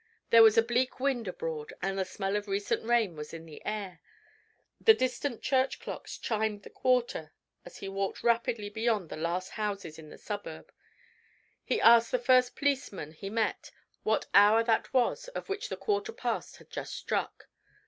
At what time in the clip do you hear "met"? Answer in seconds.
13.29-13.69